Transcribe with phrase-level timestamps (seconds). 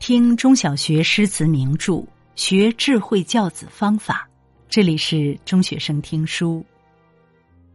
[0.00, 2.02] 听中小学诗词名著，
[2.34, 4.26] 学智慧教子方法。
[4.66, 6.64] 这里是中学生听书。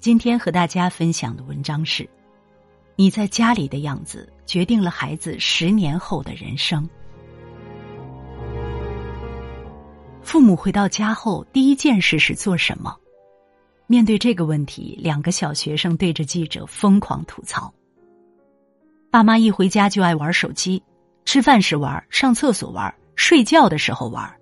[0.00, 2.08] 今天和大家分享的文章是：
[2.96, 6.88] 你在家里的样子，决定了孩子十年后的人生。
[10.22, 12.96] 父母回到家后，第一件事是做什么？
[13.86, 17.70] 面对这个问题，两个小学生对着记者疯狂吐槽：
[19.10, 20.82] 爸妈一回家就爱玩手机，
[21.26, 24.32] 吃饭时玩，上厕所玩，睡觉的时候玩。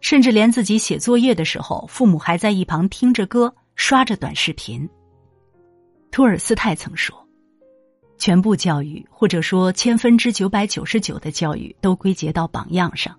[0.00, 4.88] 甚至连自己写作业的时候，父母还在一旁听着歌、刷着短视频。
[6.10, 7.16] 托尔斯泰曾说
[8.18, 13.16] ：“全部教育，或者说千分之九百九十九的教育，都归结到榜样上，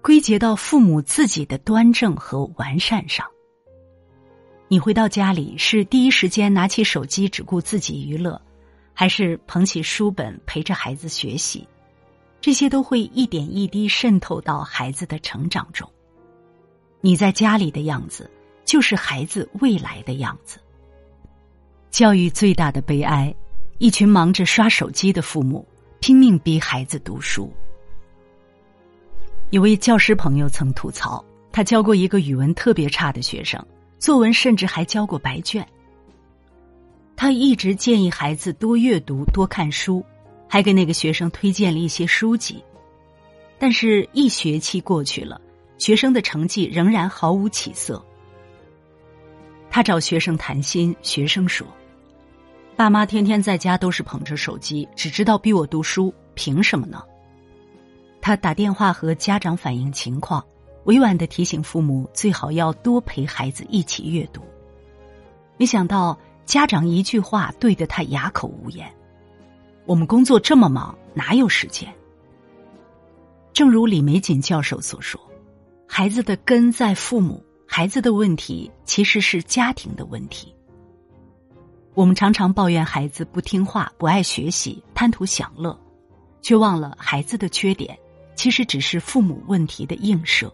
[0.00, 3.26] 归结到父母自己的端正和完善上。”
[4.68, 8.40] 你回到家里，是第一时间拿起手机只顾自己娱乐，
[8.92, 11.66] 还是捧起书本陪着孩子学习？
[12.40, 15.90] 这些都会一点一滴渗透到孩子的成长中。
[17.00, 18.30] 你在家里的样子，
[18.64, 20.58] 就是孩子未来的样子。
[21.90, 23.34] 教育最大的悲哀，
[23.78, 25.66] 一群忙着刷手机的父母，
[26.00, 27.52] 拼命逼孩子读书。
[29.50, 33.64] 有位教师朋友曾吐槽，他教过一个语文特别差的学生，
[33.98, 35.66] 作文甚至还交过白卷。
[37.16, 40.04] 他一直建议孩子多阅读、多看书。
[40.48, 42.62] 还给那个学生推荐了一些书籍，
[43.58, 45.40] 但是，一学期过去了，
[45.78, 48.04] 学生的成绩仍然毫无起色。
[49.70, 51.66] 他找学生谈心，学生说
[52.76, 57.02] ：“爸妈天天在家都是捧着手机，只知道逼我读书，凭什么呢？”
[58.22, 60.44] 他打电话和家长反映情况，
[60.84, 64.40] 委婉的提醒父母最好要多陪孩子一起阅读。
[65.58, 68.90] 没想到，家长一句话对得他哑口无言。
[69.86, 71.88] 我们工作这么忙，哪有时间？
[73.52, 75.20] 正如李玫瑾教授所说，
[75.86, 80.52] 孩子的根在父母，孩子的问题其实是家庭的问题。
[81.94, 85.78] 我们常常抱怨孩子不听话、不爱学习、贪图享乐，
[86.42, 87.96] 却忘了孩子的缺点
[88.34, 90.52] 其实只是父母问题的映射。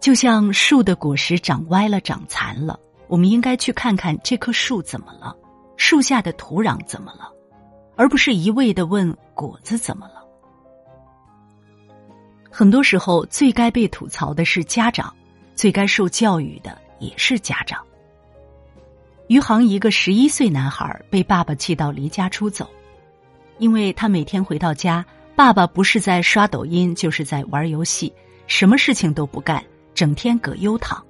[0.00, 5.34] 就像树的果实长歪了、长残了，我们应该去看看这棵树怎么了，
[5.76, 7.30] 树下的土壤怎么了。
[7.96, 10.24] 而不是一味的问果子怎么了。
[12.50, 15.12] 很多时候，最该被吐槽的是家长，
[15.54, 17.84] 最该受教育的也是家长。
[19.26, 22.68] 余杭一个十一岁男孩被爸爸气到离家出走，
[23.58, 25.04] 因为他每天回到家，
[25.34, 28.12] 爸爸不是在刷抖音，就是在玩游戏，
[28.46, 31.02] 什么事情都不干，整天葛优躺。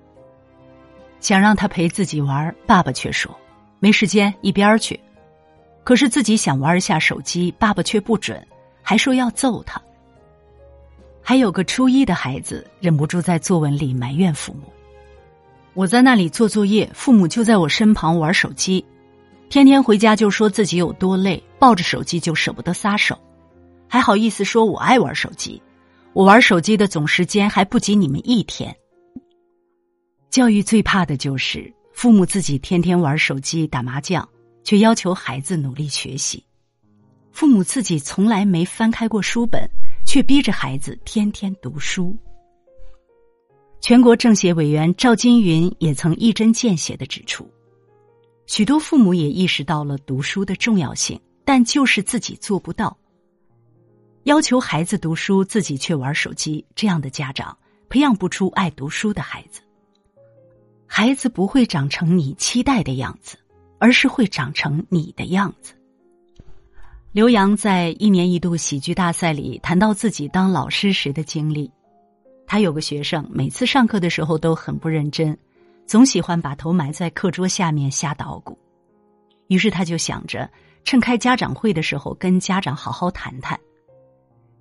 [1.20, 3.34] 想让他陪自己玩，爸爸却说
[3.80, 4.98] 没时间，一边去。
[5.84, 8.44] 可是自己想玩一下手机，爸爸却不准，
[8.82, 9.80] 还说要揍他。
[11.22, 14.72] 还有个初一的孩子忍不住在作文里埋怨父母
[15.74, 18.84] ：“我在那里做作业，父母就在我身旁玩手机，
[19.48, 23.18] 天天回家就说自己有多累，抱着手机就舍不得撒手，
[23.88, 25.62] 还好意思说我爱玩手机，
[26.12, 28.74] 我玩手机的总时间还不及你们一天。”
[30.30, 34.26] 教育最怕的就是父母自己天天玩手机、打麻将。
[34.64, 36.42] 却要求孩子努力学习，
[37.30, 39.68] 父母自己从来没翻开过书本，
[40.04, 42.16] 却逼着孩子天天读书。
[43.80, 47.46] 全国政协委员赵金云也曾一针见血的指出，
[48.46, 52.96] 许多父母也意识到了读书的重要性，但就是自己做不到。
[54.22, 57.54] 要求孩子读书，自己却玩手机，这样的家长
[57.90, 59.60] 培养不出爱读书的孩子，
[60.86, 63.36] 孩子不会长成你期待的样子。
[63.84, 65.74] 而是会长成你的样子。
[67.12, 71.70] 刘洋在一年一度喜剧大赛里谈到自己当老师时的经历，
[72.46, 75.36] 他有个学生，每次上课的时候都很不认真，
[75.84, 78.58] 总喜欢把头埋在课桌下面瞎捣鼓。
[79.48, 80.50] 于是他就想着
[80.84, 83.60] 趁开家长会的时候跟家长好好谈谈。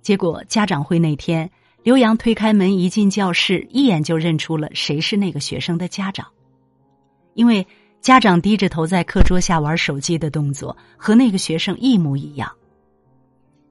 [0.02, 1.50] 结果家长会那天，
[1.82, 6.26] 刘洋推开门一进教室，一眼就认出了谁是那个学生的家长，
[7.32, 7.66] 因为。
[8.04, 12.54] 家长低着头在课桌下玩手机的动作和那个学生一模一样。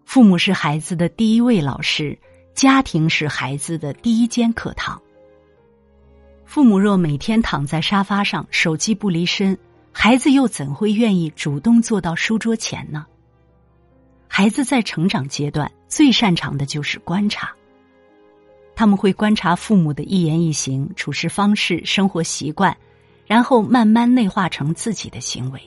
[0.05, 2.17] 父母是孩子的第一位老师，
[2.55, 4.99] 家庭是孩子的第一间课堂。
[6.45, 9.55] 父母若每天躺在沙发上，手机不离身，
[9.91, 13.05] 孩子又怎会愿意主动坐到书桌前呢？
[14.27, 17.51] 孩子在成长阶段最擅长的就是观察，
[18.75, 22.75] 他们会观察父母的一言一行、处事方式、生活习惯。
[23.25, 25.61] 然后慢慢内化成自己的行为。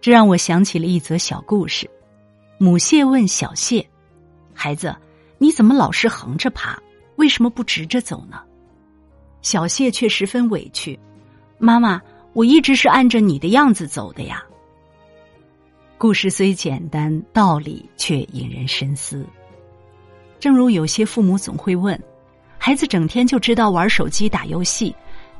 [0.00, 1.88] 这让我想起了一则小故事：
[2.58, 3.86] 母蟹问小蟹
[4.52, 4.94] ：“孩子，
[5.38, 6.78] 你怎么老是横着爬？
[7.16, 8.42] 为什么不直着走呢？”
[9.40, 10.98] 小谢却十分委屈
[11.58, 12.00] ：“妈妈，
[12.32, 14.44] 我一直是按着你的样子走的呀。”
[15.96, 19.24] 故事虽简单，道理却引人深思。
[20.38, 21.98] 正如有些父母总会问
[22.58, 24.94] ：“孩子整天就知道玩手机、打游戏，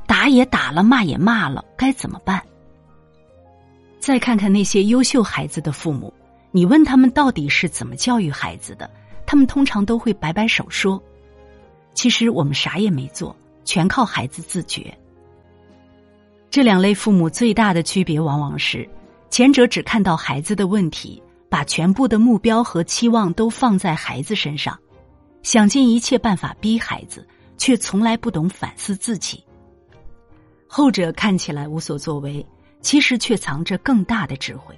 [0.07, 2.41] 打也打了，骂也骂了，该怎么办？”
[3.99, 6.13] 再看看那些优秀孩子的父母，
[6.51, 8.89] 你问他们到底是怎么教育孩子的，
[9.25, 11.01] 他们通常都会摆摆手说
[11.95, 14.95] ：“其实我们啥也没做，全靠孩子自觉。”
[16.51, 18.87] 这两类父母最大的区别往往是，
[19.29, 24.77] 前者只看到孩子的问题，把全部的目标和期望都放在孩子身上。
[25.43, 27.27] 想尽一切办法逼孩子，
[27.57, 29.43] 却从来不懂反思自己。
[30.77, 32.45] 后者看起来无所作为，
[32.81, 34.77] 其实却藏着更大的智慧。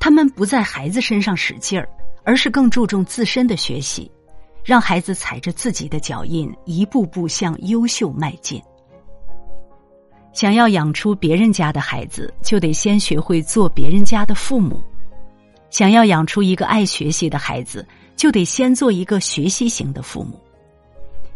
[0.00, 1.88] 他们不在孩子身上使劲儿，
[2.24, 4.10] 而是更注重自身的学习，
[4.64, 8.60] 让孩子踩着自己的脚印，一步步向优秀迈进。
[10.32, 14.82] 想要养出别人家的孩子，就得先学会做别人家的父母。
[15.70, 17.86] 想要养出一个爱学习的孩子。
[18.16, 20.40] 就得先做一个学习型的父母，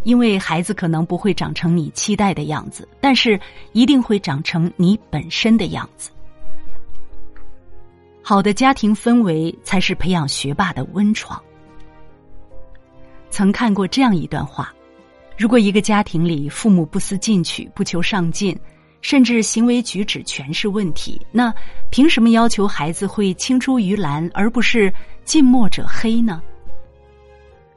[0.04, 3.38] 因为孩子可能不会长成你期待的样子，但是
[3.72, 6.10] 一定会长成你本身的样子。
[8.22, 11.40] 好的家庭氛围才是培养学霸的温床。
[13.30, 14.72] 曾看过这样一段话：
[15.36, 18.58] 如果一个家庭里父母不思进取、不求上进，
[19.00, 21.54] 甚至行为举止全是问题，那
[21.90, 24.92] 凭什么要求孩子会青出于蓝，而不是
[25.24, 26.42] 近墨者黑呢？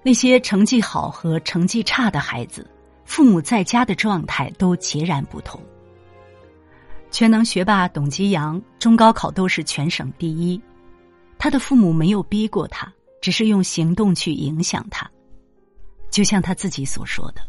[0.04, 2.68] 那些成绩好和成绩差的孩子，
[3.06, 5.62] 父母在家的状态都截然不同。
[7.12, 10.60] 全能学霸董吉阳中高考都是全省第一，
[11.38, 15.10] 他的父母没有逼过他，只是用行动去影响他。
[16.10, 17.42] 就像他自己所说的：“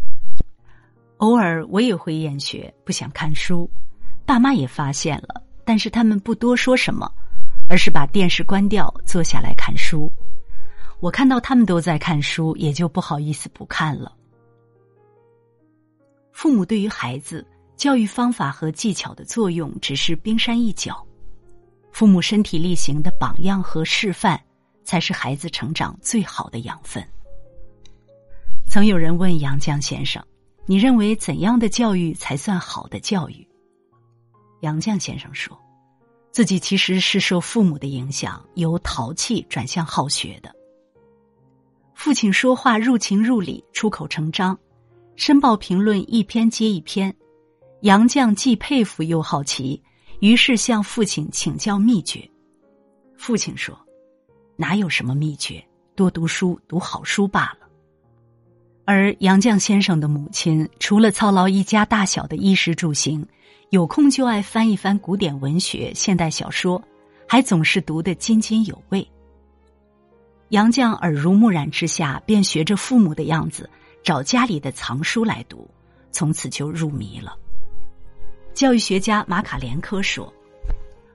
[1.19, 3.71] 偶尔我也会厌学，不想看书，
[4.27, 7.11] 爸妈也发现了，但是他们不多说什么，
[7.69, 10.13] 而是把电视关掉，坐下来看书。”
[11.03, 14.17] 我看到他们都在看书，也就不好意思不看了。
[16.31, 17.45] 父母对于孩子
[17.77, 21.05] 教育方法和技巧的作用只是冰山一角，
[21.91, 24.41] 父母身体力行的榜样和示范，
[24.85, 27.05] 才是孩子成长最好的养分。
[28.71, 30.25] 曾有人问杨绛先生
[30.67, 33.45] ：“你认为怎样的教育才算好的教育？”
[34.63, 35.59] 杨绛先生说
[36.31, 40.55] ：“自己其实是受父母的影响，由淘气转向好学的。”
[41.95, 44.55] 父亲说话入情入理，出口成章；
[45.17, 47.15] 申报评论一篇接一篇。
[47.83, 49.81] 杨绛既佩服又好奇，
[50.21, 52.29] 于是向父亲请教秘诀。
[53.17, 53.79] 父亲说
[54.57, 55.65] ：“哪有什么秘诀？
[55.95, 57.69] 多读书，读好书罢了。”
[58.85, 63.25] 而杨绛先生的母亲，除了操劳一家大小的衣食住行，
[63.71, 66.83] 有空就爱翻一翻古典文学、现代小说，
[67.29, 69.09] 还总是读得津津有味。
[70.53, 73.71] 杨绛耳濡目染之下，便学着父母的样子，
[74.03, 75.67] 找家里的藏书来读，
[76.11, 77.35] 从此就入迷了。
[78.53, 80.31] 教育学家马卡连科说：“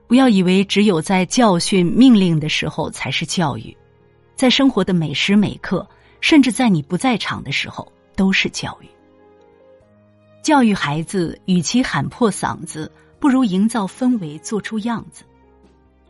[0.08, 3.76] 不要以为只有在教训、命令的时候才是教育，
[4.34, 5.88] 在生活的每时每刻，
[6.20, 8.88] 甚至在你不在场的时候，都是教育。
[10.42, 15.22] 教育孩子，与其喊破嗓子，不如营造氛围，做出样子，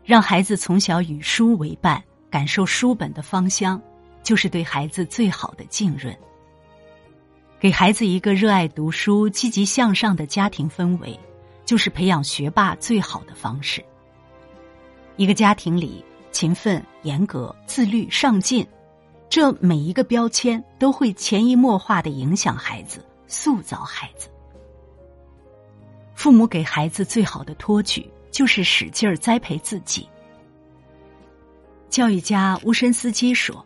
[0.03, 3.81] 让孩子从小与书为伴。”感受书本的芳香，
[4.21, 6.15] 就是对孩子最好的浸润。
[7.59, 11.19] 给孩子一个热爱读书、积极向上的家庭氛围，
[11.65, 13.83] 就是培养学霸最好的方式。
[15.17, 18.65] 一个家庭里，勤奋、严格、自律、上进，
[19.27, 24.29] 这每一个标签都会潜移默化的影响孩子，塑造孩子。
[26.15, 30.07] 父母给孩子最好的托举，就是使劲儿栽培自己。
[31.89, 33.65] 教育家乌申斯基说：“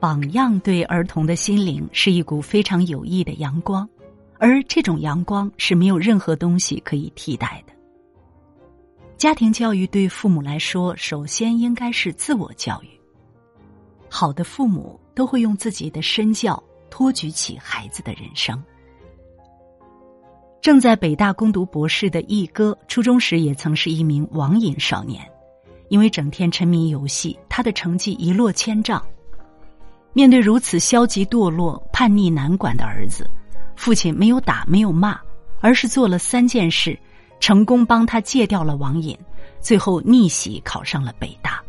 [0.00, 3.88] 榜样对儿童的心灵是一股非常有益的阳光，
[4.38, 7.72] 而这种阳光是没有任何东西可以替代的。
[9.16, 12.88] 家庭教育对父母来说，首先应该是自我教育。
[14.10, 18.60] 好的父母都会用自己的身教托举起孩子的人生。”
[20.60, 25.24] 正在北大攻读博士的毅哥，初中时也曾是一名网瘾少年。
[25.88, 29.04] 因为整天沉迷游戏，他的成绩一落千丈。
[30.12, 33.28] 面对如此消极堕落、叛逆难管的儿子，
[33.76, 35.18] 父亲没有打，没有骂，
[35.60, 36.98] 而是做了三件事，
[37.40, 39.18] 成功帮他戒掉了网瘾，
[39.60, 41.62] 最后逆袭考上了北大。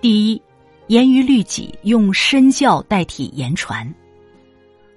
[0.00, 0.42] 第一，
[0.88, 3.92] 严于律己，用身教代替言传。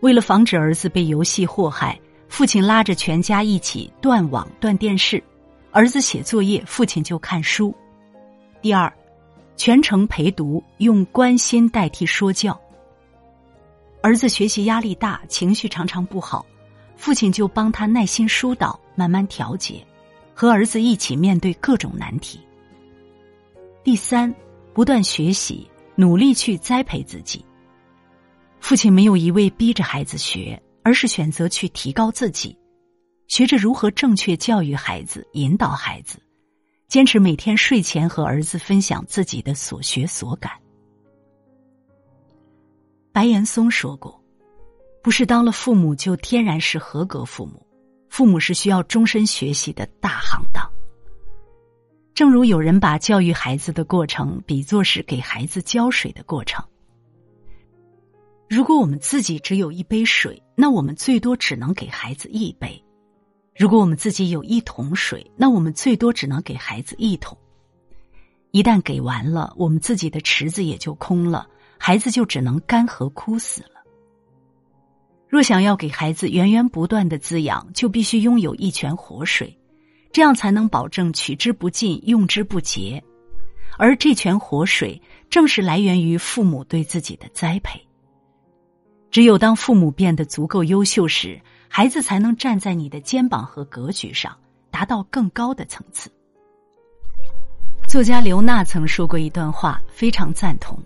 [0.01, 5.24] 为了防止儿子被游戏祸害，父亲拉着全家一起断网断电视，
[5.72, 7.74] 儿子写作业，父亲就看书。
[8.62, 8.92] 第二，
[9.56, 12.60] 全程陪读，用关心代替说教。
[14.02, 16.46] 儿子学习压力大，情绪常常不好，
[16.96, 19.86] 父亲就帮他耐心疏导，慢慢调节，
[20.34, 22.40] 和儿子一起面对各种难题。
[23.84, 24.34] 第三，
[24.74, 27.46] 不断学习，努力去栽培自己。
[28.60, 32.58] 父亲没有一味逼着孩子学，而是选择去提高自己，
[33.29, 36.19] 学着如何正确教育孩子、引导孩子，
[36.88, 40.51] 坚持每天睡前和儿子分享自己的所学所感。
[43.13, 44.19] 白岩松说过
[45.03, 47.63] ：“不是当了父母就天然是合格父母，
[48.09, 50.67] 父母是需要终身学习的大行当。”
[52.15, 56.65] 正如有人把教育孩子的过程比作是给孩子浇水的过程。
[58.50, 62.83] 如果我们自己只有一杯水，那我们最多只能给孩子一杯；
[63.56, 67.38] 如果我们自己有一桶水，那我们最多只能给孩子一桶。
[68.51, 73.82] 一旦给完了，我们自己的池子也就空了，孩子就只能干涸枯死了。
[75.27, 79.56] 若想要给孩子源源不断的滋养，就必须拥有一泉活水，
[80.12, 83.03] 这样才能保证取之不尽、用之不竭。
[83.77, 87.79] 而这泉活水，正是来源于父母对自己的栽培。
[89.12, 91.39] 只有当父母变得足够优秀时，
[91.72, 94.36] 孩子才能站在你的肩膀和格局上，
[94.72, 96.12] 达到更高的层次。
[97.88, 100.78] 作家刘娜曾说过一段话，非常赞同：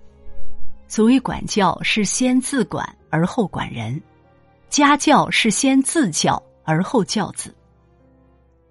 [0.88, 4.00] 所谓管教，是先自管而后管人；
[4.70, 7.50] 家教是先自教而后教子；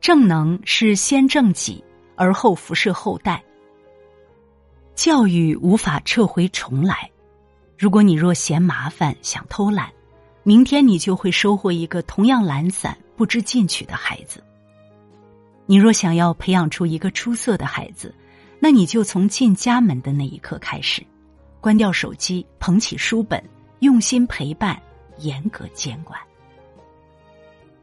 [0.01, 1.83] 正能是先正己
[2.15, 3.43] 而后辐射后代。
[4.95, 7.11] 教育无法撤回重来。
[7.79, 9.91] 如果你若嫌麻烦想偷懒，
[10.45, 14.43] 明天你就会收获一个同样懒散不知进取的孩子。
[15.67, 18.15] 你若想要培养出一个出色的孩子，
[18.59, 21.05] 那你就从进家门的那一刻开始，
[21.61, 23.43] 关掉手机，捧起书本，
[23.79, 24.81] 用心陪伴，
[25.19, 26.19] 严格监管。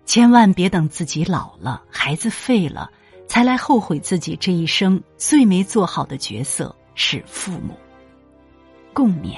[0.05, 2.91] 千万别等自己老了，孩子废了，
[3.27, 7.77] 才来后悔自己这一生最没做好的角色是父母。
[8.93, 9.37] 共勉。